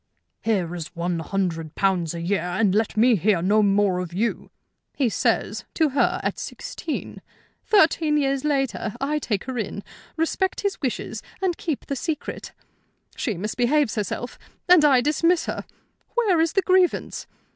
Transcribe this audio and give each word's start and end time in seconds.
'Here 0.41 0.73
is 0.73 0.95
one 0.95 1.19
hundred 1.19 1.75
pounds 1.75 2.15
a 2.15 2.21
year, 2.21 2.41
and 2.41 2.73
let 2.73 2.97
me 2.97 3.15
hear 3.15 3.39
no 3.43 3.61
more 3.61 3.99
of 3.99 4.13
you,' 4.13 4.49
he 4.95 5.09
says 5.09 5.63
to 5.75 5.89
her 5.89 6.19
at 6.23 6.39
sixteen. 6.39 7.21
Thirteen 7.65 8.17
years 8.17 8.43
later 8.43 8.95
I 8.99 9.19
take 9.19 9.43
her 9.43 9.59
in, 9.59 9.83
respect 10.17 10.61
his 10.61 10.81
wishes, 10.81 11.21
and 11.39 11.55
keep 11.55 11.85
the 11.85 11.95
secret. 11.95 12.51
She 13.15 13.35
misbehaves 13.37 13.93
herself, 13.93 14.39
and 14.67 14.83
I 14.83 15.01
dismiss 15.01 15.45
her. 15.45 15.65
Where 16.15 16.41
is 16.41 16.53
the 16.53 16.63
grievance? 16.63 17.27